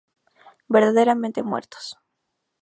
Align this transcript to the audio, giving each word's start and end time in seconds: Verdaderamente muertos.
Verdaderamente 0.75 1.43
muertos. 1.43 1.85